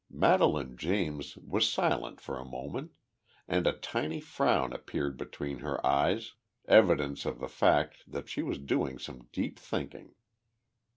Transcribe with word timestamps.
Madelaine 0.09 0.77
James 0.77 1.37
was 1.37 1.69
silent 1.69 2.19
for 2.19 2.39
a 2.39 2.43
moment, 2.43 2.89
and 3.47 3.67
a 3.67 3.71
tiny 3.77 4.19
frown 4.19 4.73
appeared 4.73 5.15
between 5.15 5.59
her 5.59 5.85
eyes, 5.85 6.33
evidence 6.67 7.23
of 7.23 7.37
the 7.37 7.47
fact 7.47 7.97
that 8.11 8.27
she 8.27 8.41
was 8.41 8.57
doing 8.57 8.97
some 8.97 9.27
deep 9.31 9.59
thinking. 9.59 10.15